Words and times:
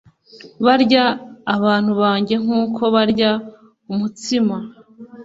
barya 0.65 1.05
abantu 1.55 1.91
banjye 2.01 2.35
nk 2.43 2.49
uko 2.61 2.83
barya 2.95 3.31
umutsima 3.91 4.57